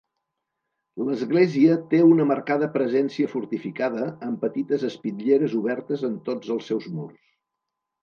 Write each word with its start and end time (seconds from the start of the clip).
L'església 1.09 1.75
té 1.91 1.99
una 2.13 2.25
marcada 2.31 2.71
presència 2.79 3.29
fortificada, 3.35 4.09
amb 4.31 4.43
petites 4.49 4.89
espitlleres 4.91 5.57
obertes 5.63 6.11
en 6.13 6.21
tots 6.31 6.55
els 6.59 6.71
seus 6.75 6.93
murs. 6.99 7.25